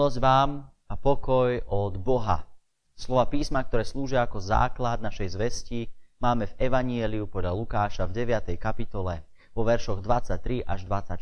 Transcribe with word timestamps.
Milosť 0.00 0.24
vám 0.24 0.64
a 0.88 0.96
pokoj 0.96 1.60
od 1.68 2.00
Boha. 2.00 2.48
Slova 2.96 3.28
písma, 3.28 3.60
ktoré 3.60 3.84
slúžia 3.84 4.24
ako 4.24 4.40
základ 4.40 5.04
našej 5.04 5.36
zvesti, 5.36 5.92
máme 6.16 6.48
v 6.48 6.56
Evanieliu 6.56 7.28
podľa 7.28 7.52
Lukáša 7.52 8.08
v 8.08 8.24
9. 8.24 8.56
kapitole 8.56 9.28
vo 9.52 9.60
veršoch 9.60 10.00
23 10.00 10.64
až 10.64 10.88
24. 10.88 11.20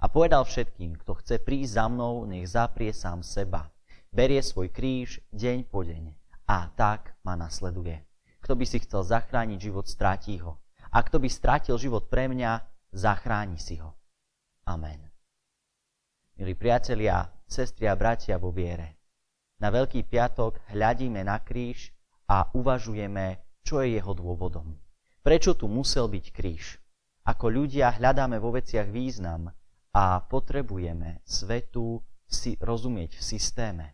A 0.00 0.08
povedal 0.08 0.48
všetkým, 0.48 0.96
kto 1.04 1.20
chce 1.20 1.36
prísť 1.36 1.76
za 1.76 1.84
mnou, 1.92 2.24
nech 2.24 2.48
zaprie 2.48 2.96
sám 2.96 3.20
seba. 3.20 3.68
Berie 4.08 4.40
svoj 4.40 4.72
kríž 4.72 5.20
deň 5.36 5.68
po 5.68 5.84
deň 5.84 6.16
a 6.48 6.72
tak 6.72 7.12
ma 7.28 7.36
nasleduje. 7.36 8.00
Kto 8.40 8.56
by 8.56 8.64
si 8.64 8.80
chcel 8.88 9.04
zachrániť 9.04 9.58
život, 9.60 9.84
stráti 9.84 10.40
ho. 10.40 10.64
A 10.96 11.04
kto 11.04 11.20
by 11.20 11.28
strátil 11.28 11.76
život 11.76 12.08
pre 12.08 12.24
mňa, 12.24 12.56
zachráni 12.96 13.60
si 13.60 13.76
ho. 13.84 13.92
Amen. 14.64 15.12
Milí 16.40 16.56
priatelia, 16.56 17.35
sestri 17.46 17.86
a 17.86 17.94
bratia 17.94 18.36
vo 18.36 18.50
viere, 18.50 18.96
na 19.56 19.72
Veľký 19.72 20.04
piatok 20.04 20.60
hľadíme 20.76 21.24
na 21.24 21.40
kríž 21.40 21.94
a 22.28 22.52
uvažujeme, 22.52 23.40
čo 23.64 23.80
je 23.80 23.96
jeho 23.96 24.12
dôvodom. 24.12 24.76
Prečo 25.24 25.56
tu 25.56 25.64
musel 25.66 26.12
byť 26.12 26.26
kríž? 26.30 26.76
Ako 27.26 27.50
ľudia 27.50 27.96
hľadáme 27.96 28.38
vo 28.38 28.54
veciach 28.54 28.86
význam 28.86 29.50
a 29.90 30.20
potrebujeme 30.22 31.24
svetu 31.24 32.04
si 32.28 32.54
rozumieť 32.60 33.16
v 33.18 33.22
systéme, 33.22 33.86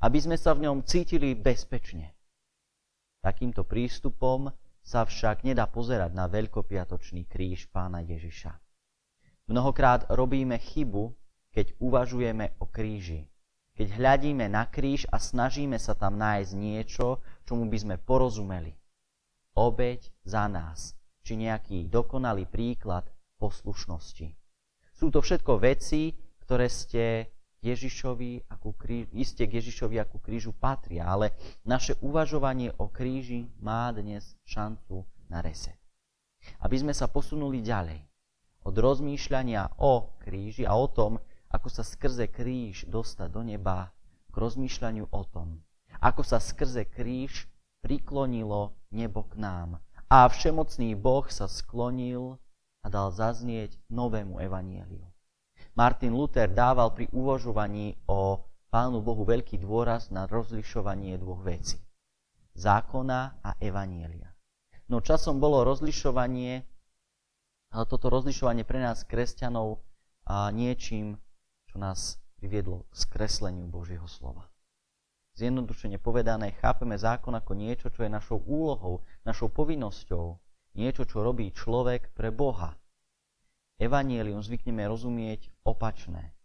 aby 0.00 0.18
sme 0.18 0.40
sa 0.40 0.56
v 0.56 0.66
ňom 0.66 0.82
cítili 0.82 1.36
bezpečne. 1.36 2.16
Takýmto 3.20 3.68
prístupom 3.68 4.50
sa 4.80 5.04
však 5.04 5.44
nedá 5.44 5.68
pozerať 5.68 6.16
na 6.16 6.26
veľkopiatočný 6.26 7.28
kríž 7.28 7.68
pána 7.68 8.00
Ježiša. 8.00 8.52
Mnohokrát 9.52 10.08
robíme 10.08 10.56
chybu, 10.56 11.12
keď 11.54 11.78
uvažujeme 11.78 12.58
o 12.58 12.66
kríži. 12.66 13.30
Keď 13.74 13.98
hľadíme 13.98 14.46
na 14.50 14.66
kríž 14.66 15.06
a 15.10 15.22
snažíme 15.22 15.78
sa 15.78 15.94
tam 15.94 16.18
nájsť 16.18 16.52
niečo, 16.54 17.22
čomu 17.46 17.70
by 17.70 17.78
sme 17.78 17.96
porozumeli. 17.98 18.74
Obeď 19.54 20.10
za 20.26 20.50
nás, 20.50 20.98
či 21.22 21.38
nejaký 21.38 21.86
dokonalý 21.86 22.50
príklad 22.50 23.06
poslušnosti. 23.38 24.34
Sú 24.94 25.10
to 25.10 25.22
všetko 25.22 25.58
veci, 25.58 26.14
ktoré 26.42 26.70
ste 26.70 27.34
Ježišovi 27.64 28.52
ako 28.52 28.76
kríž, 28.76 29.08
iste 29.16 29.48
k 29.48 29.58
Ježišovi 29.58 29.96
ako 29.96 30.20
krížu 30.20 30.52
patria, 30.52 31.08
ale 31.08 31.32
naše 31.64 31.96
uvažovanie 32.04 32.76
o 32.76 32.92
kríži 32.92 33.48
má 33.64 33.88
dnes 33.90 34.36
šancu 34.44 35.02
na 35.32 35.40
reset. 35.40 35.78
Aby 36.60 36.84
sme 36.84 36.92
sa 36.92 37.08
posunuli 37.08 37.64
ďalej 37.64 38.04
od 38.68 38.74
rozmýšľania 38.76 39.80
o 39.80 40.12
kríži 40.20 40.68
a 40.68 40.76
o 40.76 40.86
tom, 40.92 41.16
ako 41.54 41.70
sa 41.70 41.86
skrze 41.86 42.26
kríž 42.26 42.90
dostať 42.90 43.30
do 43.30 43.46
neba, 43.46 43.94
k 44.28 44.34
rozmýšľaniu 44.34 45.06
o 45.14 45.22
tom, 45.30 45.62
ako 46.02 46.26
sa 46.26 46.42
skrze 46.42 46.90
kríž 46.90 47.46
priklonilo 47.86 48.74
nebo 48.90 49.22
k 49.22 49.38
nám. 49.38 49.78
A 50.10 50.26
všemocný 50.26 50.98
Boh 50.98 51.22
sa 51.30 51.46
sklonil 51.46 52.42
a 52.82 52.86
dal 52.90 53.14
zaznieť 53.14 53.78
novému 53.86 54.42
evanieliu. 54.42 55.06
Martin 55.78 56.18
Luther 56.18 56.50
dával 56.50 56.90
pri 56.90 57.06
uvažovaní 57.14 57.98
o 58.10 58.42
Pánu 58.74 58.98
Bohu 59.06 59.22
veľký 59.22 59.62
dôraz 59.62 60.10
na 60.10 60.26
rozlišovanie 60.26 61.14
dvoch 61.22 61.46
vecí. 61.46 61.78
Zákona 62.58 63.38
a 63.42 63.54
evanielia. 63.62 64.34
No 64.90 64.98
časom 64.98 65.38
bolo 65.38 65.62
rozlišovanie, 65.62 66.66
ale 67.70 67.84
toto 67.86 68.10
rozlišovanie 68.10 68.66
pre 68.66 68.82
nás, 68.82 69.06
kresťanov, 69.06 69.78
a 70.24 70.48
niečím 70.50 71.20
čo 71.74 71.82
nás 71.82 72.22
priviedlo 72.38 72.86
k 72.86 73.02
skresleniu 73.02 73.66
Božieho 73.66 74.06
slova. 74.06 74.46
Zjednodušene 75.34 75.98
povedané, 75.98 76.54
chápeme 76.62 76.94
zákon 76.94 77.34
ako 77.34 77.58
niečo, 77.58 77.90
čo 77.90 78.06
je 78.06 78.14
našou 78.14 78.38
úlohou, 78.46 79.02
našou 79.26 79.50
povinnosťou, 79.50 80.38
niečo, 80.78 81.02
čo 81.02 81.26
robí 81.26 81.50
človek 81.50 82.14
pre 82.14 82.30
Boha. 82.30 82.78
Evangelium 83.82 84.38
zvykneme 84.38 84.86
rozumieť 84.86 85.50
opačné, 85.66 86.38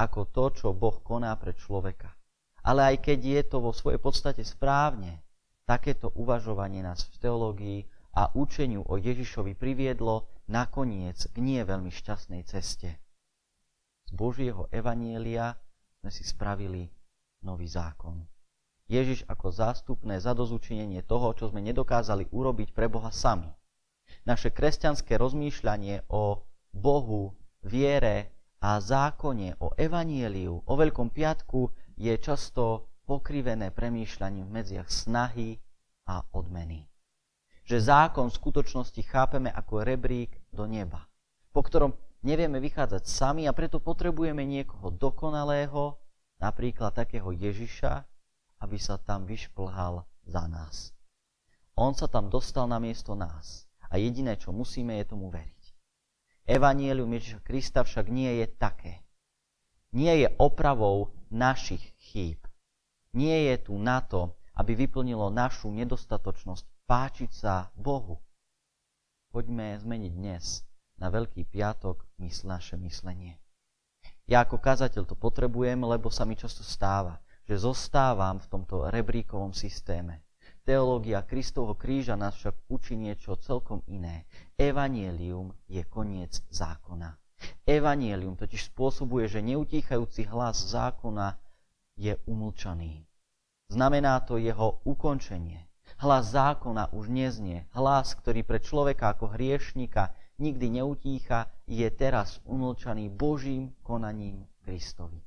ako 0.00 0.24
to, 0.32 0.44
čo 0.56 0.66
Boh 0.72 0.96
koná 1.04 1.36
pre 1.36 1.52
človeka. 1.52 2.16
Ale 2.64 2.96
aj 2.96 3.04
keď 3.04 3.18
je 3.20 3.42
to 3.52 3.60
vo 3.60 3.76
svojej 3.76 4.00
podstate 4.00 4.48
správne, 4.48 5.20
takéto 5.68 6.08
uvažovanie 6.16 6.80
nás 6.80 7.04
v 7.04 7.20
teológii 7.20 7.80
a 8.16 8.32
učeniu 8.32 8.88
o 8.88 8.96
Ježišovi 8.96 9.52
priviedlo 9.60 10.24
nakoniec 10.48 11.20
k 11.28 11.36
nie 11.36 11.60
veľmi 11.60 11.92
šťastnej 11.92 12.48
ceste 12.48 12.96
z 14.10 14.18
Božieho 14.18 14.66
evanielia 14.74 15.54
sme 16.02 16.10
si 16.10 16.26
spravili 16.26 16.90
nový 17.46 17.70
zákon. 17.70 18.26
Ježiš 18.90 19.22
ako 19.30 19.54
zástupné 19.54 20.18
zadozučinenie 20.18 21.06
toho, 21.06 21.30
čo 21.38 21.46
sme 21.46 21.62
nedokázali 21.62 22.26
urobiť 22.34 22.74
pre 22.74 22.90
Boha 22.90 23.14
sami. 23.14 23.46
Naše 24.26 24.50
kresťanské 24.50 25.14
rozmýšľanie 25.14 26.10
o 26.10 26.42
Bohu, 26.74 27.38
viere 27.62 28.34
a 28.58 28.82
zákone, 28.82 29.62
o 29.62 29.70
evanieliu, 29.78 30.66
o 30.66 30.72
Veľkom 30.74 31.14
piatku 31.14 31.70
je 31.94 32.10
často 32.18 32.90
pokrivené 33.06 33.70
premýšľaním 33.70 34.50
v 34.50 34.54
medziach 34.58 34.90
snahy 34.90 35.62
a 36.10 36.26
odmeny. 36.34 36.90
Že 37.62 37.78
zákon 37.86 38.26
v 38.26 38.38
skutočnosti 38.42 39.02
chápeme 39.06 39.54
ako 39.54 39.86
rebrík 39.86 40.34
do 40.50 40.66
neba, 40.66 41.06
po 41.54 41.62
ktorom 41.62 41.94
nevieme 42.20 42.60
vychádzať 42.60 43.04
sami 43.08 43.48
a 43.48 43.52
preto 43.56 43.80
potrebujeme 43.80 44.44
niekoho 44.44 44.92
dokonalého, 44.92 45.96
napríklad 46.40 46.92
takého 46.92 47.32
Ježiša, 47.32 48.04
aby 48.60 48.76
sa 48.76 49.00
tam 49.00 49.24
vyšplhal 49.24 50.04
za 50.28 50.44
nás. 50.48 50.92
On 51.76 51.96
sa 51.96 52.08
tam 52.08 52.28
dostal 52.28 52.68
na 52.68 52.76
miesto 52.76 53.16
nás 53.16 53.64
a 53.88 53.96
jediné, 53.96 54.36
čo 54.36 54.52
musíme, 54.52 55.00
je 55.00 55.06
tomu 55.08 55.32
veriť. 55.32 55.62
Evanielium 56.44 57.08
Ježiša 57.16 57.40
Krista 57.40 57.80
však 57.84 58.12
nie 58.12 58.44
je 58.44 58.46
také. 58.48 59.04
Nie 59.90 60.20
je 60.22 60.28
opravou 60.36 61.14
našich 61.32 61.82
chýb. 61.98 62.42
Nie 63.16 63.50
je 63.50 63.70
tu 63.70 63.74
na 63.80 64.04
to, 64.04 64.38
aby 64.54 64.76
vyplnilo 64.76 65.32
našu 65.32 65.72
nedostatočnosť 65.72 66.66
páčiť 66.84 67.30
sa 67.32 67.72
Bohu. 67.74 68.20
Poďme 69.30 69.78
zmeniť 69.78 70.12
dnes 70.14 70.69
na 71.00 71.08
Veľký 71.08 71.48
piatok 71.48 72.04
mysl 72.20 72.46
naše 72.46 72.76
myslenie. 72.76 73.40
Ja 74.30 74.46
ako 74.46 74.62
kazateľ 74.62 75.08
to 75.08 75.16
potrebujem, 75.18 75.82
lebo 75.82 76.12
sa 76.12 76.22
mi 76.22 76.38
často 76.38 76.62
stáva, 76.62 77.18
že 77.48 77.58
zostávam 77.58 78.38
v 78.38 78.46
tomto 78.46 78.86
rebríkovom 78.86 79.50
systéme. 79.50 80.22
Teológia 80.62 81.24
Kristovho 81.26 81.74
kríža 81.74 82.14
nás 82.14 82.36
však 82.38 82.70
učí 82.70 82.94
niečo 82.94 83.34
celkom 83.40 83.82
iné. 83.90 84.28
Evangelium 84.54 85.50
je 85.66 85.82
koniec 85.88 86.44
zákona. 86.52 87.16
Evangelium 87.64 88.36
totiž 88.36 88.70
spôsobuje, 88.70 89.26
že 89.26 89.40
neutíchajúci 89.40 90.28
hlas 90.28 90.62
zákona 90.68 91.40
je 91.96 92.14
umlčaný. 92.28 93.08
Znamená 93.72 94.20
to 94.22 94.36
jeho 94.36 94.84
ukončenie. 94.84 95.64
Hlas 95.98 96.30
zákona 96.36 96.92
už 96.94 97.08
neznie. 97.10 97.66
Hlas, 97.74 98.14
ktorý 98.14 98.44
pre 98.46 98.62
človeka 98.62 99.16
ako 99.16 99.34
hriešnika 99.34 100.14
nikdy 100.40 100.80
neutícha, 100.80 101.46
je 101.68 101.86
teraz 101.92 102.40
umlčaný 102.48 103.12
Božím 103.12 103.76
konaním 103.84 104.48
Kristovi. 104.64 105.20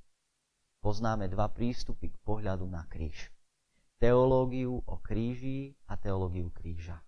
Poznáme 0.84 1.32
dva 1.32 1.48
prístupy 1.48 2.12
k 2.12 2.18
pohľadu 2.28 2.68
na 2.68 2.84
kríž. 2.90 3.32
Teológiu 4.02 4.84
o 4.84 5.00
kríži 5.00 5.72
a 5.88 5.96
teológiu 5.96 6.52
kríža. 6.52 7.00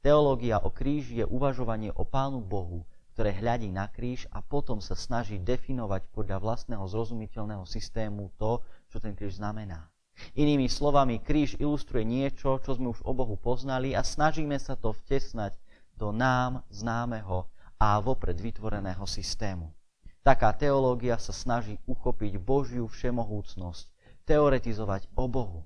Teológia 0.00 0.62
o 0.62 0.72
kríži 0.72 1.20
je 1.20 1.26
uvažovanie 1.28 1.92
o 1.92 2.08
Pánu 2.08 2.40
Bohu, 2.40 2.88
ktoré 3.12 3.36
hľadí 3.36 3.68
na 3.68 3.90
kríž 3.90 4.24
a 4.32 4.40
potom 4.40 4.80
sa 4.80 4.96
snaží 4.96 5.36
definovať 5.36 6.08
podľa 6.14 6.40
vlastného 6.40 6.84
zrozumiteľného 6.88 7.68
systému 7.68 8.32
to, 8.40 8.64
čo 8.88 8.96
ten 8.96 9.12
kríž 9.12 9.36
znamená. 9.36 9.92
Inými 10.32 10.72
slovami, 10.72 11.20
kríž 11.20 11.60
ilustruje 11.60 12.08
niečo, 12.08 12.56
čo 12.64 12.80
sme 12.80 12.96
už 12.96 13.04
o 13.04 13.12
Bohu 13.12 13.36
poznali 13.36 13.92
a 13.92 14.00
snažíme 14.00 14.56
sa 14.56 14.72
to 14.72 14.96
vtesnať 14.96 15.52
do 15.96 16.12
nám 16.12 16.62
známeho 16.68 17.48
a 17.80 18.00
vopred 18.00 18.36
vytvoreného 18.36 19.04
systému. 19.08 19.72
Taká 20.24 20.52
teológia 20.52 21.16
sa 21.22 21.30
snaží 21.30 21.78
uchopiť 21.86 22.40
Božiu 22.40 22.90
všemohúcnosť, 22.90 23.84
teoretizovať 24.26 25.06
o 25.14 25.30
Bohu. 25.30 25.60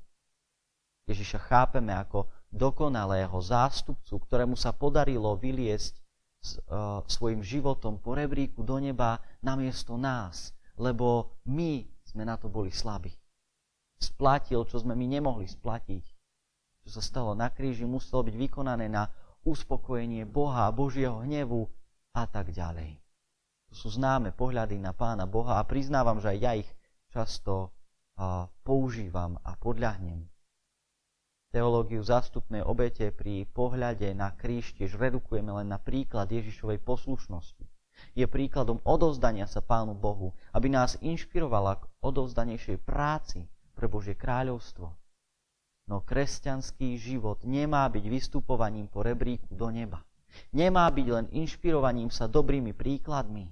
Ježiša 1.08 1.40
chápeme 1.48 1.96
ako 1.96 2.28
dokonalého 2.52 3.34
zástupcu, 3.40 4.20
ktorému 4.20 4.54
sa 4.54 4.70
podarilo 4.76 5.32
vyliesť 5.38 5.94
s, 6.40 6.60
uh, 6.68 7.00
svojim 7.08 7.40
životom 7.40 7.98
po 7.98 8.12
rebríku 8.12 8.60
do 8.60 8.76
neba 8.76 9.22
namiesto 9.40 9.96
nás, 9.96 10.52
lebo 10.76 11.40
my 11.48 11.88
sme 12.04 12.26
na 12.26 12.36
to 12.36 12.52
boli 12.52 12.68
slabí. 12.74 13.14
Splatil, 14.00 14.64
čo 14.64 14.80
sme 14.80 14.96
my 14.96 15.06
nemohli 15.06 15.46
splatiť. 15.46 16.04
Čo 16.84 16.88
sa 16.98 17.02
stalo 17.04 17.36
na 17.36 17.52
kríži, 17.52 17.84
muselo 17.84 18.24
byť 18.24 18.34
vykonané 18.34 18.88
na 18.88 19.04
uspokojenie 19.46 20.28
Boha, 20.28 20.68
Božieho 20.74 21.24
hnevu 21.24 21.70
a 22.12 22.26
tak 22.28 22.52
ďalej. 22.52 23.00
To 23.70 23.74
sú 23.78 23.88
známe 23.94 24.34
pohľady 24.34 24.82
na 24.82 24.90
Pána 24.90 25.30
Boha 25.30 25.62
a 25.62 25.66
priznávam, 25.66 26.18
že 26.18 26.34
aj 26.34 26.38
ja 26.42 26.52
ich 26.58 26.70
často 27.14 27.70
používam 28.66 29.40
a 29.46 29.56
podľahnem. 29.56 30.28
Teológiu 31.50 32.04
zástupnej 32.04 32.62
obete 32.62 33.10
pri 33.10 33.42
pohľade 33.48 34.14
na 34.14 34.30
kríž 34.30 34.76
tiež 34.76 34.94
redukujeme 34.94 35.50
len 35.50 35.72
na 35.72 35.82
príklad 35.82 36.30
Ježišovej 36.30 36.78
poslušnosti. 36.84 37.66
Je 38.14 38.26
príkladom 38.28 38.78
odovzdania 38.86 39.50
sa 39.50 39.58
Pánu 39.58 39.98
Bohu, 39.98 40.36
aby 40.54 40.70
nás 40.70 40.94
inšpirovala 41.02 41.80
k 41.80 41.88
odovzdanejšej 42.06 42.78
práci 42.86 43.50
pre 43.74 43.90
Božie 43.90 44.14
kráľovstvo. 44.14 44.99
No 45.90 46.06
kresťanský 46.06 46.94
život 47.02 47.42
nemá 47.42 47.82
byť 47.90 48.04
vystupovaním 48.06 48.86
po 48.86 49.02
rebríku 49.02 49.50
do 49.50 49.74
neba. 49.74 50.06
Nemá 50.54 50.86
byť 50.86 51.06
len 51.10 51.26
inšpirovaním 51.34 52.14
sa 52.14 52.30
dobrými 52.30 52.70
príkladmi. 52.70 53.50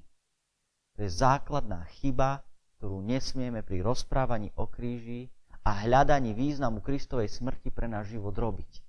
To 0.95 0.99
je 1.03 1.11
základná 1.11 1.83
chyba, 1.99 2.47
ktorú 2.79 3.03
nesmieme 3.03 3.67
pri 3.67 3.83
rozprávaní 3.83 4.55
o 4.55 4.71
kríži 4.71 5.35
a 5.67 5.83
hľadaní 5.83 6.31
významu 6.31 6.79
Kristovej 6.79 7.27
smrti 7.27 7.75
pre 7.75 7.91
náš 7.91 8.15
život 8.15 8.39
robiť. 8.39 8.87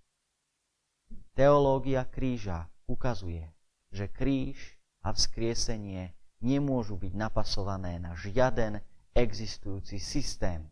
Teológia 1.34 2.06
kríža 2.06 2.70
ukazuje, 2.86 3.50
že 3.90 4.06
kríž 4.14 4.78
a 5.02 5.10
vzkriesenie 5.10 6.14
nemôžu 6.38 7.02
byť 7.02 7.14
napasované 7.18 7.98
na 7.98 8.14
žiaden 8.14 8.78
existujúci 9.18 9.98
systém. 9.98 10.70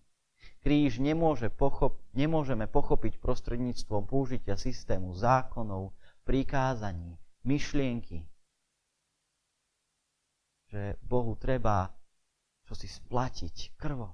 Kríž 0.62 1.00
nemôže 1.00 1.54
pochop- 1.54 2.02
nemôžeme 2.18 2.66
pochopiť 2.68 3.22
prostredníctvom 3.22 4.10
použitia 4.10 4.58
systému 4.58 5.14
zákonov, 5.16 5.94
prikázaní, 6.28 7.16
myšlienky, 7.48 8.28
že 10.68 11.00
Bohu 11.08 11.40
treba 11.40 11.96
čo 12.68 12.76
si 12.76 12.92
splatiť 12.92 13.80
krvo. 13.80 14.12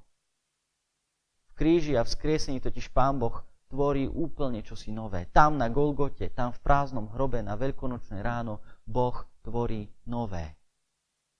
V 1.49 1.51
kríži 1.57 1.97
a 1.97 2.05
v 2.05 2.13
skriesení 2.13 2.61
totiž 2.61 2.93
Pán 2.93 3.17
Boh 3.17 3.41
tvorí 3.65 4.05
úplne 4.05 4.61
čosi 4.61 4.93
nové. 4.93 5.25
Tam 5.33 5.57
na 5.57 5.73
Golgote, 5.73 6.29
tam 6.29 6.53
v 6.53 6.61
prázdnom 6.61 7.09
hrobe 7.17 7.41
na 7.41 7.57
veľkonočné 7.57 8.21
ráno 8.21 8.61
Boh 8.85 9.25
tvorí 9.41 9.89
nové. 10.05 10.53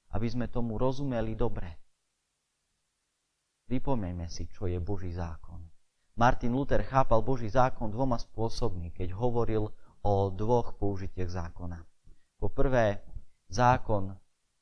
Aby 0.09 0.27
sme 0.29 0.45
tomu 0.49 0.81
rozumeli 0.81 1.37
dobre. 1.37 1.77
Pripomejme 3.73 4.29
si, 4.29 4.45
čo 4.53 4.69
je 4.69 4.77
Boží 4.77 5.09
zákon. 5.17 5.57
Martin 6.13 6.53
Luther 6.53 6.85
chápal 6.85 7.25
Boží 7.25 7.49
zákon 7.49 7.89
dvoma 7.89 8.21
spôsobmi, 8.21 8.93
keď 8.93 9.17
hovoril 9.17 9.65
o 10.05 10.29
dvoch 10.29 10.77
použitiach 10.77 11.25
zákona. 11.25 11.81
Po 12.37 12.53
prvé, 12.53 13.01
zákon 13.49 14.13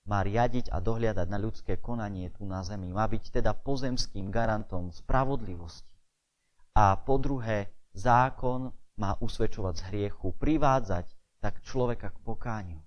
má 0.07 0.23
riadiť 0.23 0.71
a 0.71 0.79
dohliadať 0.79 1.27
na 1.27 1.43
ľudské 1.43 1.75
konanie 1.75 2.31
tu 2.31 2.47
na 2.47 2.63
zemi. 2.63 2.87
Má 2.95 3.03
byť 3.03 3.35
teda 3.35 3.51
pozemským 3.51 4.31
garantom 4.31 4.95
spravodlivosti. 4.95 5.91
A 6.79 6.95
po 6.95 7.19
druhé, 7.19 7.67
zákon 7.91 8.71
má 8.95 9.19
usvedčovať 9.19 9.73
z 9.75 9.83
hriechu, 9.91 10.31
privádzať 10.39 11.11
tak 11.43 11.59
človeka 11.67 12.15
k 12.15 12.17
pokániu. 12.23 12.79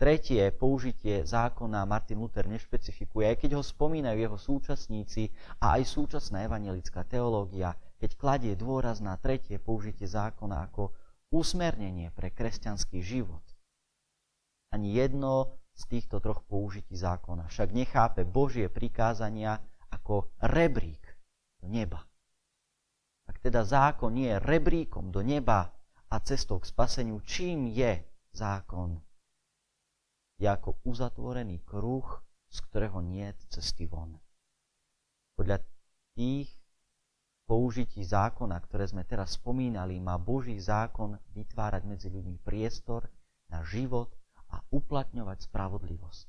Tretie 0.00 0.48
použitie 0.56 1.28
zákona 1.28 1.84
Martin 1.84 2.24
Luther 2.24 2.48
nešpecifikuje, 2.48 3.28
aj 3.28 3.36
keď 3.44 3.60
ho 3.60 3.62
spomínajú 3.62 4.16
jeho 4.16 4.38
súčasníci 4.40 5.28
a 5.60 5.76
aj 5.76 5.84
súčasná 5.84 6.40
evangelická 6.48 7.04
teológia, 7.04 7.76
keď 8.00 8.10
kladie 8.16 8.56
dôraz 8.56 9.04
na 9.04 9.20
tretie 9.20 9.60
použitie 9.60 10.08
zákona 10.08 10.72
ako 10.72 10.96
usmernenie 11.28 12.08
pre 12.16 12.32
kresťanský 12.32 13.04
život. 13.04 13.44
Ani 14.72 14.96
jedno 14.96 15.60
z 15.76 15.84
týchto 15.84 16.24
troch 16.24 16.48
použití 16.48 16.96
zákona 16.96 17.52
však 17.52 17.68
nechápe 17.76 18.24
Božie 18.24 18.72
prikázania 18.72 19.60
ako 19.92 20.32
rebrík 20.40 21.04
do 21.60 21.68
neba. 21.68 22.08
Ak 23.28 23.36
teda 23.44 23.68
zákon 23.68 24.16
nie 24.16 24.32
je 24.32 24.40
rebríkom 24.40 25.12
do 25.12 25.20
neba 25.20 25.76
a 26.08 26.16
cestou 26.24 26.56
k 26.56 26.72
spaseniu, 26.72 27.20
čím 27.20 27.68
je 27.68 28.00
zákon? 28.32 29.09
Je 30.40 30.48
ako 30.48 30.80
uzatvorený 30.88 31.60
kruh, 31.68 32.08
z 32.48 32.58
ktorého 32.64 33.04
nie 33.04 33.28
je 33.28 33.60
cesty 33.60 33.84
von. 33.84 34.16
Podľa 35.36 35.60
tých 36.16 36.48
použití 37.44 38.00
zákona, 38.00 38.56
ktoré 38.64 38.88
sme 38.88 39.04
teraz 39.04 39.36
spomínali, 39.36 40.00
má 40.00 40.16
Boží 40.16 40.56
zákon 40.56 41.20
vytvárať 41.36 41.82
medzi 41.84 42.08
ľuďmi 42.08 42.40
priestor 42.40 43.04
na 43.52 43.60
život 43.68 44.08
a 44.48 44.64
uplatňovať 44.72 45.44
spravodlivosť. 45.44 46.24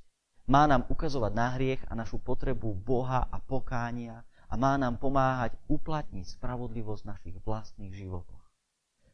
Má 0.52 0.68
nám 0.68 0.84
ukazovať 0.92 1.32
na 1.32 1.48
hriech 1.56 1.82
a 1.88 1.96
našu 1.96 2.20
potrebu 2.20 2.76
Boha 2.76 3.32
a 3.32 3.38
pokánia 3.40 4.28
a 4.52 4.60
má 4.60 4.76
nám 4.76 5.00
pomáhať 5.00 5.56
uplatniť 5.72 6.36
spravodlivosť 6.36 7.02
v 7.08 7.12
našich 7.16 7.38
vlastných 7.48 7.96
životoch. 7.96 8.44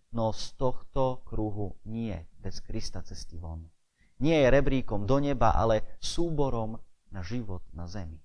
No 0.09 0.33
z 0.33 0.57
tohto 0.57 1.21
kruhu 1.21 1.77
nie 1.85 2.17
bez 2.41 2.65
Krista 2.65 3.05
cesty 3.05 3.38
von. 3.38 3.69
Nie 4.17 4.45
je 4.45 4.53
rebríkom 4.53 5.05
do 5.05 5.21
neba, 5.21 5.53
ale 5.53 5.97
súborom 6.01 6.77
na 7.13 7.21
život 7.21 7.61
na 7.73 7.85
zemi. 7.85 8.17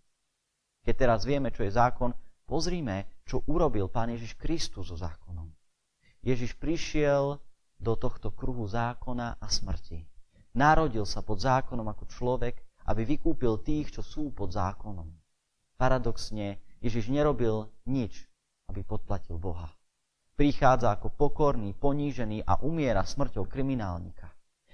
Keď 0.82 0.94
teraz 0.96 1.20
vieme, 1.22 1.52
čo 1.52 1.62
je 1.62 1.72
zákon, 1.72 2.16
Pozrime, 2.52 3.22
čo 3.24 3.40
urobil 3.48 3.88
Pán 3.88 4.12
Ježiš 4.12 4.36
Kristus 4.36 4.92
so 4.92 4.96
zákonom. 4.98 5.48
Ježiš 6.20 6.52
prišiel 6.58 7.40
do 7.80 7.92
tohto 7.96 8.28
kruhu 8.28 8.68
zákona 8.68 9.40
a 9.40 9.46
smrti. 9.48 10.04
Narodil 10.52 11.08
sa 11.08 11.24
pod 11.24 11.40
zákonom 11.40 11.88
ako 11.88 12.04
človek, 12.12 12.60
aby 12.92 13.08
vykúpil 13.08 13.62
tých, 13.62 13.96
čo 13.96 14.02
sú 14.04 14.36
pod 14.36 14.52
zákonom. 14.52 15.08
Paradoxne, 15.80 16.60
Ježiš 16.84 17.08
nerobil 17.08 17.72
nič, 17.88 18.28
aby 18.68 18.84
podplatil 18.84 19.40
Boha. 19.40 19.72
Prichádza 20.36 20.92
ako 20.92 21.08
pokorný, 21.14 21.72
ponížený 21.72 22.44
a 22.44 22.60
umiera 22.60 23.00
smrťou 23.06 23.46
kriminálnika. 23.46 24.28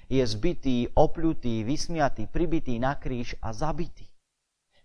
Je 0.09 0.25
zbytý, 0.25 0.97
opľutý, 0.97 1.63
vysmiatý, 1.69 2.27
pribitý 2.27 2.81
na 2.81 2.97
kríž 2.97 3.37
a 3.45 3.53
zabitý 3.53 4.09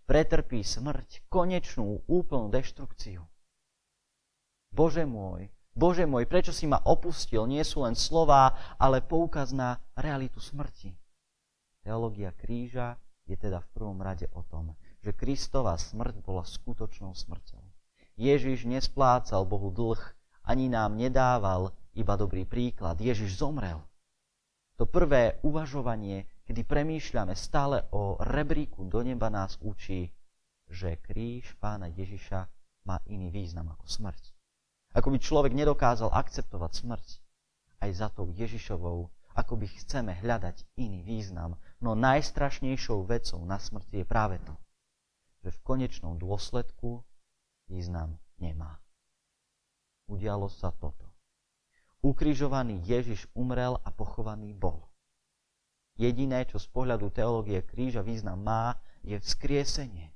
pretrpí 0.03 0.61
smrť, 0.61 1.25
konečnú, 1.31 2.03
úplnú 2.05 2.51
deštrukciu. 2.51 3.23
Bože 4.73 5.07
môj, 5.07 5.47
Bože 5.73 6.05
môj, 6.05 6.29
prečo 6.29 6.53
si 6.53 6.69
ma 6.69 6.77
opustil? 6.85 7.49
Nie 7.49 7.65
sú 7.65 7.81
len 7.81 7.97
slová, 7.97 8.53
ale 8.77 9.01
poukaz 9.01 9.49
na 9.55 9.81
realitu 9.97 10.37
smrti. 10.37 10.93
Teológia 11.81 12.29
kríža 12.29 12.99
je 13.25 13.33
teda 13.33 13.63
v 13.63 13.71
prvom 13.73 13.97
rade 13.97 14.29
o 14.37 14.45
tom, 14.45 14.77
že 15.01 15.15
Kristova 15.15 15.73
smrť 15.79 16.21
bola 16.21 16.45
skutočnou 16.45 17.17
smrťou. 17.17 17.63
Ježiš 18.13 18.69
nesplácal 18.69 19.49
Bohu 19.49 19.73
dlh, 19.73 19.99
ani 20.45 20.69
nám 20.69 20.93
nedával 20.93 21.73
iba 21.97 22.13
dobrý 22.13 22.45
príklad. 22.45 23.01
Ježiš 23.01 23.41
zomrel. 23.41 23.81
To 24.77 24.89
prvé 24.89 25.37
uvažovanie 25.45 26.25
kedy 26.43 26.61
premýšľame 26.67 27.33
stále 27.39 27.87
o 27.95 28.19
rebríku 28.19 28.83
do 28.87 28.99
neba, 28.99 29.31
nás 29.31 29.55
učí, 29.63 30.11
že 30.67 30.99
kríž 30.99 31.55
pána 31.59 31.87
Ježiša 31.87 32.47
má 32.83 32.99
iný 33.07 33.31
význam 33.31 33.71
ako 33.71 33.87
smrť. 33.87 34.23
Ako 34.93 35.09
by 35.09 35.17
človek 35.17 35.53
nedokázal 35.55 36.11
akceptovať 36.11 36.71
smrť 36.83 37.07
aj 37.81 37.89
za 37.95 38.07
tou 38.11 38.29
Ježišovou, 38.29 39.09
ako 39.33 39.53
by 39.57 39.65
chceme 39.81 40.13
hľadať 40.13 40.77
iný 40.77 41.01
význam. 41.01 41.57
No 41.81 41.97
najstrašnejšou 41.97 43.01
vecou 43.07 43.41
na 43.47 43.57
smrti 43.57 44.03
je 44.03 44.05
práve 44.05 44.37
to, 44.43 44.53
že 45.47 45.57
v 45.57 45.63
konečnom 45.65 46.19
dôsledku 46.21 47.01
význam 47.65 48.19
nemá. 48.37 48.77
Udialo 50.05 50.51
sa 50.51 50.69
toto. 50.75 51.12
Ukrižovaný 52.03 52.83
Ježiš 52.83 53.31
umrel 53.31 53.79
a 53.79 53.87
pochovaný 53.87 54.51
bol. 54.51 54.91
Jediné, 55.95 56.43
čo 56.43 56.59
z 56.59 56.67
pohľadu 56.67 57.07
teológie 57.15 57.63
kríža 57.63 58.03
význam 58.03 58.43
má, 58.43 58.75
je 59.07 59.15
vzkriesenie. 59.15 60.11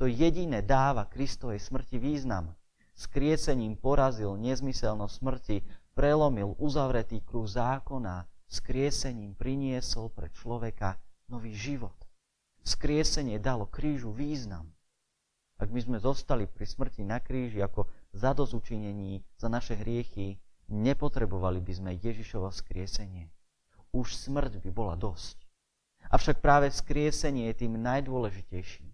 To 0.00 0.08
jediné 0.08 0.64
dáva 0.64 1.04
Kristovej 1.04 1.60
smrti 1.60 2.00
význam. 2.00 2.56
Skriesením 2.96 3.76
porazil 3.76 4.32
nezmyselnosť 4.40 5.12
smrti, 5.12 5.56
prelomil 5.92 6.56
uzavretý 6.56 7.20
kruh 7.20 7.44
zákona, 7.44 8.24
skriesením 8.48 9.36
priniesol 9.36 10.08
pre 10.08 10.32
človeka 10.32 10.96
nový 11.28 11.52
život. 11.52 11.96
Skriesenie 12.64 13.36
dalo 13.36 13.68
krížu 13.68 14.08
význam. 14.08 14.72
Ak 15.60 15.68
by 15.68 15.80
sme 15.84 15.98
zostali 16.00 16.48
pri 16.48 16.64
smrti 16.64 17.04
na 17.04 17.20
kríži 17.20 17.60
ako 17.60 17.88
zadozučinení 18.16 19.20
za 19.36 19.48
naše 19.48 19.76
hriechy, 19.76 20.40
nepotrebovali 20.68 21.62
by 21.62 21.72
sme 21.72 21.90
Ježišovo 21.98 22.50
skriesenie 22.50 23.30
už 23.96 24.12
smrť 24.12 24.60
by 24.60 24.70
bola 24.70 24.94
dosť. 24.98 25.40
Avšak 26.12 26.44
práve 26.44 26.68
vzkriesenie 26.70 27.48
je 27.50 27.66
tým 27.66 27.80
najdôležitejším. 27.80 28.92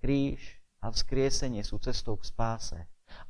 Kríž 0.00 0.62
a 0.80 0.94
vzkriesenie 0.94 1.66
sú 1.66 1.82
cestou 1.82 2.16
k 2.16 2.24
spáse. 2.24 2.78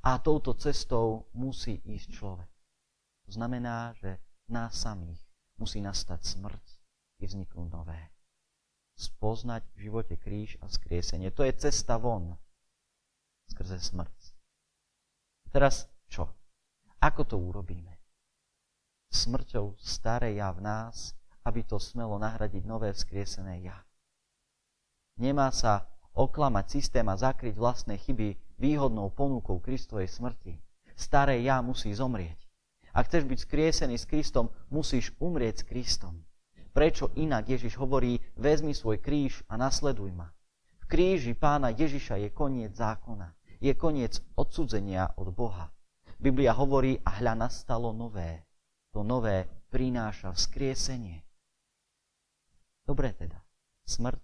A 0.05 0.21
touto 0.21 0.53
cestou 0.57 1.29
musí 1.33 1.81
ísť 1.85 2.09
človek. 2.13 2.51
To 3.27 3.31
znamená, 3.35 3.97
že 3.99 4.21
nás 4.53 4.77
samých 4.77 5.19
musí 5.59 5.83
nastať 5.83 6.23
smrť 6.23 6.65
i 7.21 7.25
vzniknúť 7.27 7.69
nové. 7.73 8.13
Spoznať 8.97 9.67
v 9.77 9.79
živote 9.91 10.15
kríž 10.17 10.57
a 10.63 10.71
vzkriesenie. 10.71 11.33
To 11.35 11.45
je 11.45 11.53
cesta 11.57 11.99
von 11.99 12.39
skrze 13.51 13.83
smrť. 13.83 14.17
Teraz 15.53 15.89
čo? 16.09 16.31
Ako 17.01 17.29
to 17.29 17.37
urobíme? 17.37 17.93
Smrťou 19.13 19.77
staré 19.79 20.37
ja 20.37 20.51
v 20.53 20.65
nás, 20.65 21.17
aby 21.47 21.63
to 21.63 21.79
smelo 21.79 22.19
nahradiť 22.19 22.65
nové 22.67 22.91
vzkriesené 22.91 23.63
ja. 23.63 23.79
Nemá 25.17 25.49
sa 25.55 25.87
oklamať 26.17 26.67
systém 26.81 27.07
a 27.07 27.17
zakryť 27.17 27.55
vlastné 27.55 28.01
chyby 28.01 28.37
výhodnou 28.59 29.13
ponukou 29.13 29.61
Kristovej 29.61 30.09
smrti. 30.09 30.57
Staré 30.97 31.45
ja 31.45 31.61
musí 31.61 31.93
zomrieť. 31.93 32.41
Ak 32.97 33.13
chceš 33.13 33.29
byť 33.29 33.39
skriesený 33.45 33.97
s 34.01 34.09
Kristom, 34.09 34.49
musíš 34.73 35.13
umrieť 35.21 35.61
s 35.61 35.67
Kristom. 35.69 36.25
Prečo 36.73 37.13
inak 37.17 37.49
Ježiš 37.49 37.77
hovorí, 37.77 38.21
vezmi 38.37 38.73
svoj 38.73 39.01
kríž 39.01 39.45
a 39.53 39.61
nasleduj 39.61 40.13
ma. 40.17 40.33
V 40.81 40.85
kríži 40.89 41.37
pána 41.37 41.73
Ježiša 41.73 42.17
je 42.25 42.29
koniec 42.33 42.73
zákona. 42.73 43.37
Je 43.61 43.73
koniec 43.77 44.21
odsudzenia 44.37 45.13
od 45.17 45.33
Boha. 45.33 45.76
Biblia 46.17 46.57
hovorí, 46.57 46.97
a 47.05 47.21
hľa 47.21 47.37
nastalo 47.37 47.93
nové. 47.93 48.49
To 48.97 49.05
nové 49.05 49.45
prináša 49.69 50.33
vzkriesenie. 50.33 51.21
Dobre 52.87 53.13
teda. 53.13 53.37
Smrť, 53.87 54.23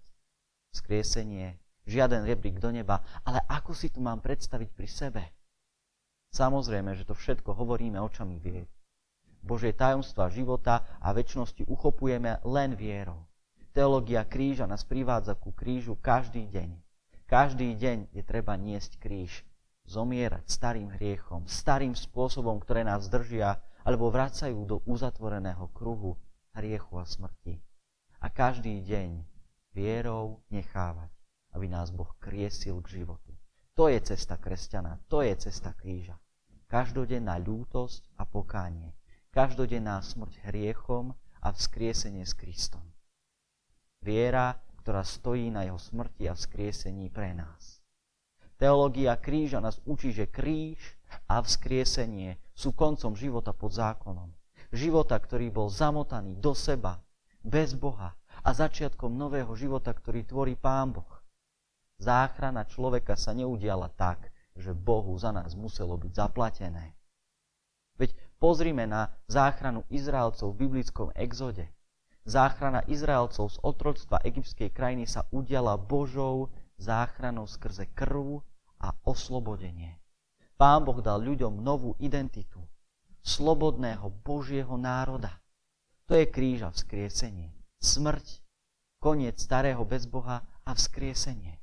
vzkriesenie, 0.73 1.59
žiaden 1.85 2.25
rebrík 2.25 2.57
do 2.59 2.73
neba, 2.73 2.99
ale 3.23 3.39
ako 3.45 3.71
si 3.77 3.93
tu 3.93 4.01
mám 4.01 4.19
predstaviť 4.19 4.69
pri 4.73 4.87
sebe? 4.89 5.23
Samozrejme, 6.33 6.97
že 6.97 7.05
to 7.05 7.13
všetko 7.13 7.53
hovoríme 7.53 8.01
očami 8.01 8.41
viery. 8.41 8.65
Božie 9.43 9.75
tajomstva 9.75 10.33
života 10.33 10.97
a 11.03 11.13
väčšnosti 11.13 11.69
uchopujeme 11.69 12.41
len 12.47 12.73
vierou. 12.73 13.21
Teológia 13.75 14.25
kríža 14.25 14.65
nás 14.65 14.81
privádza 14.87 15.37
ku 15.37 15.53
krížu 15.53 15.99
každý 15.99 16.49
deň. 16.49 16.73
Každý 17.29 17.75
deň 17.75 18.09
je 18.15 18.23
treba 18.25 18.57
niesť 18.57 18.97
kríž, 18.97 19.45
zomierať 19.85 20.47
starým 20.47 20.89
hriechom, 20.95 21.43
starým 21.47 21.93
spôsobom, 21.93 22.59
ktoré 22.63 22.87
nás 22.87 23.11
držia 23.11 23.59
alebo 23.83 24.07
vracajú 24.07 24.63
do 24.63 24.77
uzatvoreného 24.87 25.67
kruhu 25.75 26.15
hriechu 26.55 26.95
a 26.97 27.05
smrti. 27.05 27.59
A 28.23 28.31
každý 28.31 28.79
deň 28.87 29.27
vierou 29.75 30.39
nechávať, 30.47 31.11
aby 31.51 31.67
nás 31.67 31.91
Boh 31.91 32.15
kriesil 32.23 32.79
k 32.79 33.03
životu. 33.03 33.35
To 33.75 33.91
je 33.91 33.99
cesta 33.99 34.39
kresťana, 34.39 35.03
to 35.11 35.25
je 35.25 35.35
cesta 35.35 35.75
kríža. 35.75 36.15
Každodenná 36.71 37.37
ľútosť 37.41 38.15
a 38.17 38.23
pokánie. 38.23 38.95
Každodenná 39.33 39.99
smrť 39.99 40.45
hriechom 40.47 41.17
a 41.41 41.51
vzkriesenie 41.51 42.23
s 42.23 42.37
Kristom. 42.37 42.85
Viera, 43.99 44.55
ktorá 44.79 45.03
stojí 45.03 45.51
na 45.51 45.67
jeho 45.67 45.81
smrti 45.81 46.29
a 46.29 46.37
vzkriesení 46.37 47.11
pre 47.11 47.35
nás. 47.35 47.82
Teológia 48.63 49.19
kríža 49.19 49.59
nás 49.59 49.83
učí, 49.83 50.15
že 50.15 50.23
kríž 50.23 50.79
a 51.27 51.43
vzkriesenie 51.43 52.39
sú 52.55 52.71
koncom 52.71 53.11
života 53.11 53.51
pod 53.51 53.75
zákonom. 53.75 54.31
Života, 54.71 55.19
ktorý 55.19 55.51
bol 55.51 55.67
zamotaný 55.67 56.39
do 56.39 56.55
seba, 56.55 57.03
bez 57.43 57.75
Boha, 57.75 58.15
a 58.39 58.49
začiatkom 58.55 59.11
nového 59.19 59.51
života, 59.59 59.91
ktorý 59.91 60.23
tvorí 60.23 60.55
Pán 60.55 60.95
Boh. 60.95 61.11
Záchrana 61.99 62.63
človeka 62.63 63.19
sa 63.19 63.35
neudiala 63.35 63.91
tak, 63.99 64.31
že 64.55 64.71
Bohu 64.71 65.11
za 65.19 65.35
nás 65.35 65.59
muselo 65.59 65.99
byť 65.99 66.15
zaplatené. 66.15 66.95
Veď 67.99 68.15
pozrime 68.39 68.87
na 68.87 69.11
záchranu 69.27 69.83
Izraelcov 69.91 70.55
v 70.55 70.59
biblickom 70.63 71.11
exode. 71.19 71.67
Záchrana 72.23 72.79
Izraelcov 72.87 73.51
z 73.51 73.57
otroctva 73.59 74.23
egyptskej 74.23 74.71
krajiny 74.71 75.03
sa 75.03 75.27
udiala 75.35 75.75
Božou 75.75 76.47
záchranou 76.79 77.43
skrze 77.43 77.91
krv 77.91 78.39
a 78.83 78.91
oslobodenie. 79.07 79.95
Pán 80.59 80.83
Boh 80.83 80.99
dal 80.99 81.23
ľuďom 81.23 81.63
novú 81.63 81.95
identitu. 82.03 82.59
Slobodného 83.23 84.11
Božieho 84.27 84.75
národa. 84.75 85.39
To 86.11 86.19
je 86.19 86.27
kríža 86.27 86.67
vzkriesenie 86.75 87.63
smrť, 87.83 88.39
koniec 89.03 89.35
starého 89.35 89.83
bez 89.83 90.07
Boha 90.07 90.47
a 90.63 90.71
vzkriesenie. 90.71 91.59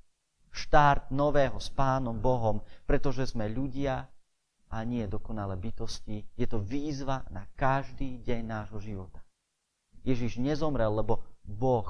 Štart 0.53 1.09
nového 1.09 1.57
s 1.57 1.73
Pánom 1.73 2.21
Bohom, 2.21 2.61
pretože 2.85 3.33
sme 3.33 3.49
ľudia 3.49 4.05
a 4.71 4.77
nie 4.85 5.09
dokonalé 5.09 5.57
bytosti. 5.57 6.29
Je 6.37 6.45
to 6.45 6.61
výzva 6.61 7.25
na 7.33 7.49
každý 7.57 8.21
deň 8.21 8.41
nášho 8.45 8.79
života. 8.85 9.25
Ježiš 10.05 10.37
nezomrel, 10.37 10.93
lebo 10.93 11.25
Boh 11.43 11.89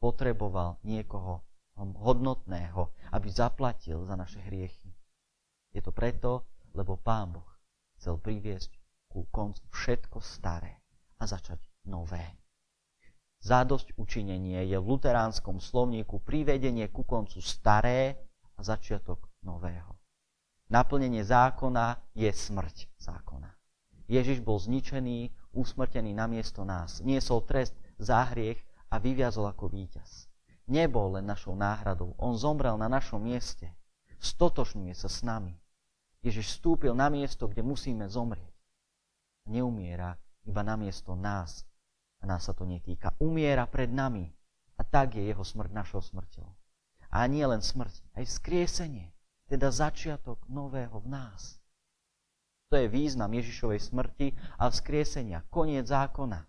potreboval 0.00 0.80
niekoho 0.80 1.44
hodnotného, 1.76 2.92
aby 3.12 3.28
zaplatil 3.28 4.04
za 4.08 4.16
naše 4.16 4.40
hriechy. 4.48 4.88
Je 5.76 5.84
to 5.84 5.92
preto, 5.92 6.48
lebo 6.72 6.96
Pán 6.96 7.36
Boh 7.36 7.48
chcel 8.00 8.16
priviesť 8.16 8.72
ku 9.12 9.28
koncu 9.28 9.60
všetko 9.72 10.20
staré 10.20 10.80
a 11.20 11.28
začať 11.28 11.60
nové. 11.88 12.36
Zádosť 13.44 13.94
učinenie 14.00 14.64
je 14.66 14.76
v 14.80 14.88
luteránskom 14.88 15.60
slovníku 15.60 16.24
privedenie 16.24 16.88
ku 16.88 17.04
koncu 17.04 17.40
staré 17.44 18.16
a 18.56 18.60
začiatok 18.64 19.28
nového. 19.44 19.96
Naplnenie 20.72 21.22
zákona 21.22 22.00
je 22.16 22.32
smrť 22.32 22.90
zákona. 22.98 23.52
Ježiš 24.10 24.42
bol 24.42 24.58
zničený, 24.58 25.30
usmrtený 25.54 26.14
namiesto 26.14 26.66
nás. 26.66 27.02
Niesol 27.02 27.42
trest 27.46 27.74
za 27.98 28.26
hriech 28.34 28.58
a 28.90 28.98
vyviazol 28.98 29.46
ako 29.50 29.70
víťaz. 29.70 30.26
Nebol 30.66 31.18
len 31.18 31.26
našou 31.26 31.54
náhradou. 31.54 32.14
On 32.18 32.34
zomrel 32.34 32.74
na 32.74 32.90
našom 32.90 33.22
mieste. 33.22 33.70
Stotočňuje 34.18 34.94
sa 34.98 35.06
s 35.06 35.22
nami. 35.22 35.54
Ježiš 36.26 36.58
vstúpil 36.58 36.90
na 36.90 37.06
miesto, 37.06 37.46
kde 37.46 37.62
musíme 37.62 38.10
zomrieť. 38.10 38.50
Neumiera 39.46 40.18
iba 40.42 40.62
na 40.66 40.74
miesto 40.74 41.14
nás, 41.14 41.62
a 42.22 42.24
nás 42.26 42.46
sa 42.46 42.54
to 42.56 42.66
netýka. 42.66 43.14
Umiera 43.22 43.66
pred 43.70 43.90
nami 43.92 44.26
a 44.74 44.82
tak 44.82 45.14
je 45.14 45.22
jeho 45.22 45.44
smrť 45.46 45.70
našou 45.70 46.02
smrťou. 46.02 46.48
A 47.14 47.22
nie 47.30 47.46
len 47.46 47.62
smrť, 47.62 48.02
aj 48.18 48.24
skriesenie, 48.26 49.14
teda 49.46 49.70
začiatok 49.70 50.42
nového 50.50 50.98
v 50.98 51.08
nás. 51.08 51.62
To 52.66 52.74
je 52.74 52.90
význam 52.90 53.30
Ježišovej 53.30 53.78
smrti 53.78 54.34
a 54.58 54.66
vzkriesenia, 54.66 55.46
koniec 55.46 55.86
zákona. 55.86 56.42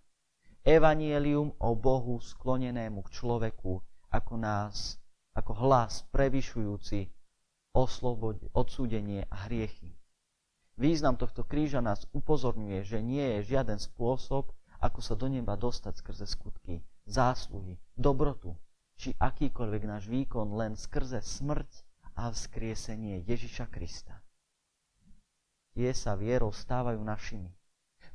Evanielium 0.66 1.54
o 1.62 1.78
Bohu 1.78 2.18
sklonenému 2.18 3.06
k 3.06 3.14
človeku 3.14 3.80
ako 4.10 4.40
nás, 4.40 4.98
ako 5.36 5.54
hlas 5.54 6.08
prevyšujúci 6.10 7.12
oslobode, 7.78 8.50
odsúdenie 8.58 9.30
a 9.30 9.46
hriechy. 9.46 9.94
Význam 10.78 11.18
tohto 11.18 11.46
kríža 11.46 11.82
nás 11.82 12.10
upozorňuje, 12.14 12.82
že 12.86 13.02
nie 13.02 13.38
je 13.38 13.54
žiaden 13.54 13.78
spôsob, 13.78 14.50
ako 14.82 15.00
sa 15.02 15.14
do 15.18 15.30
neba 15.30 15.58
dostať 15.58 15.94
skrze 16.02 16.26
skutky, 16.30 16.86
zásluhy, 17.06 17.78
dobrotu, 17.98 18.54
či 18.98 19.14
akýkoľvek 19.18 19.84
náš 19.86 20.10
výkon 20.10 20.54
len 20.58 20.74
skrze 20.74 21.22
smrť 21.22 21.70
a 22.18 22.34
vzkriesenie 22.34 23.26
Ježiša 23.26 23.70
Krista. 23.70 24.22
Tie 25.78 25.94
sa 25.94 26.18
vierou 26.18 26.50
stávajú 26.50 26.98
našimi. 26.98 27.54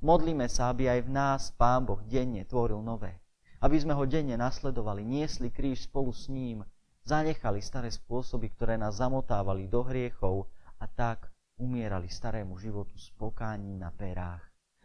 Modlíme 0.02 0.50
sa, 0.50 0.74
aby 0.74 0.90
aj 0.90 1.06
v 1.06 1.10
nás 1.14 1.42
Pán 1.54 1.86
Boh 1.86 2.02
denne 2.10 2.42
tvoril 2.42 2.82
nové. 2.82 3.21
Aby 3.62 3.78
sme 3.78 3.94
ho 3.94 4.02
denne 4.02 4.34
nasledovali, 4.34 5.06
niesli 5.06 5.54
kríž 5.54 5.86
spolu 5.86 6.10
s 6.10 6.26
ním, 6.26 6.66
zanechali 7.06 7.62
staré 7.62 7.94
spôsoby, 7.94 8.50
ktoré 8.58 8.74
nás 8.74 8.98
zamotávali 8.98 9.70
do 9.70 9.86
hriechov 9.86 10.50
a 10.82 10.90
tak 10.90 11.30
umierali 11.62 12.10
starému 12.10 12.58
životu 12.58 12.98
s 12.98 13.14
pokáním 13.14 13.78
na 13.78 13.94
perách 13.94 14.42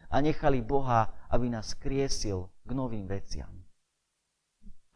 a 0.08 0.22
nechali 0.22 0.62
Boha, 0.62 1.10
aby 1.28 1.50
nás 1.50 1.74
kriesil 1.74 2.48
k 2.64 2.70
novým 2.70 3.04
veciam. 3.10 3.50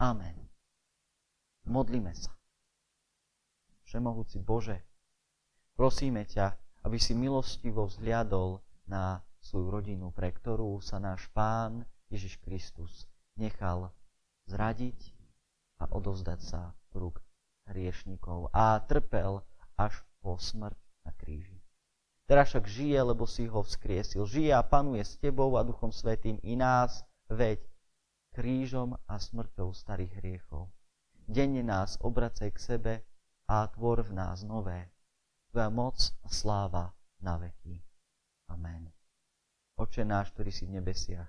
Amen. 0.00 0.48
Modlíme 1.68 2.14
sa. 2.16 2.32
Všemohúci 3.86 4.40
Bože, 4.40 4.82
prosíme 5.76 6.24
ťa, 6.24 6.56
aby 6.86 6.96
si 6.96 7.12
milostivo 7.12 7.86
vzhliadol 7.86 8.62
na 8.88 9.20
svoju 9.42 9.68
rodinu, 9.68 10.10
pre 10.10 10.32
ktorú 10.32 10.80
sa 10.80 10.96
náš 11.02 11.28
Pán 11.30 11.84
Ježiš 12.08 12.40
Kristus 12.40 13.11
nechal 13.36 13.92
zradiť 14.48 14.98
a 15.82 15.90
odovzdať 15.90 16.40
sa 16.42 16.74
rúk 16.92 17.22
hriešnikov 17.70 18.52
a 18.52 18.78
trpel 18.84 19.42
až 19.78 20.02
po 20.20 20.38
smrť 20.38 20.78
na 21.06 21.12
kríži. 21.16 21.58
Teraz 22.26 22.54
však 22.54 22.64
žije, 22.70 22.98
lebo 23.02 23.26
si 23.26 23.50
ho 23.50 23.60
vzkriesil. 23.60 24.24
Žije 24.24 24.54
a 24.54 24.62
panuje 24.62 25.02
s 25.02 25.18
tebou 25.18 25.58
a 25.58 25.66
Duchom 25.66 25.90
Svetým 25.90 26.38
i 26.46 26.54
nás, 26.54 27.02
veď 27.28 27.60
krížom 28.32 28.96
a 29.04 29.14
smrťou 29.18 29.74
starých 29.74 30.12
hriechov. 30.22 30.70
Denne 31.26 31.60
nás 31.66 31.98
obracaj 32.00 32.50
k 32.54 32.58
sebe 32.58 32.94
a 33.50 33.66
tvor 33.68 34.06
v 34.06 34.12
nás 34.16 34.46
nové. 34.46 34.90
Tvoja 35.50 35.68
moc 35.68 35.98
a 36.24 36.28
sláva 36.32 36.94
na 37.20 37.36
veky. 37.36 37.82
Amen. 38.48 38.88
Oče 39.76 40.04
náš, 40.06 40.32
ktorý 40.32 40.50
si 40.54 40.64
v 40.64 40.80
nebesiach, 40.80 41.28